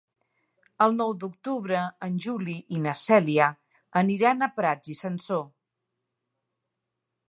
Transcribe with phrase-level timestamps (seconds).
[0.85, 3.53] El nou d'octubre en Juli i na Cèlia
[4.05, 5.49] aniran a Prats i Sansor.